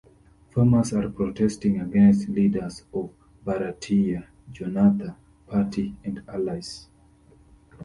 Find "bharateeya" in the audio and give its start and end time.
3.45-4.25